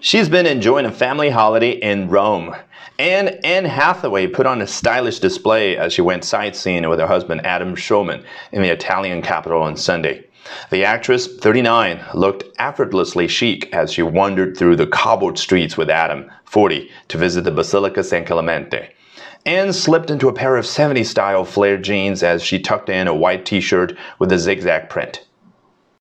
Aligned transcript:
She's 0.00 0.28
been 0.28 0.46
enjoying 0.46 0.86
a 0.86 0.92
family 0.92 1.28
holiday 1.28 1.72
in 1.72 2.08
Rome. 2.08 2.54
And 3.00 3.44
Anne 3.44 3.64
Hathaway 3.64 4.28
put 4.28 4.46
on 4.46 4.62
a 4.62 4.66
stylish 4.66 5.18
display 5.18 5.76
as 5.76 5.92
she 5.92 6.02
went 6.02 6.22
sightseeing 6.22 6.88
with 6.88 7.00
her 7.00 7.06
husband 7.08 7.44
Adam 7.44 7.74
Shulman 7.74 8.22
in 8.52 8.62
the 8.62 8.70
Italian 8.70 9.22
capital 9.22 9.60
on 9.60 9.76
Sunday. 9.76 10.24
The 10.70 10.84
actress, 10.84 11.26
39, 11.26 12.00
looked 12.14 12.44
effortlessly 12.60 13.26
chic 13.26 13.74
as 13.74 13.92
she 13.92 14.02
wandered 14.02 14.56
through 14.56 14.76
the 14.76 14.86
cobbled 14.86 15.36
streets 15.36 15.76
with 15.76 15.90
Adam, 15.90 16.30
40, 16.44 16.88
to 17.08 17.18
visit 17.18 17.42
the 17.42 17.50
Basilica 17.50 18.04
San 18.04 18.24
Clemente. 18.24 18.90
Anne 19.44 19.72
slipped 19.72 20.10
into 20.10 20.28
a 20.28 20.32
pair 20.32 20.56
of 20.56 20.64
70s-style 20.64 21.44
flare 21.44 21.76
jeans 21.76 22.22
as 22.22 22.40
she 22.40 22.60
tucked 22.60 22.88
in 22.88 23.08
a 23.08 23.14
white 23.14 23.44
t 23.44 23.60
shirt 23.60 23.96
with 24.20 24.30
a 24.30 24.38
zigzag 24.38 24.88
print. 24.88 25.24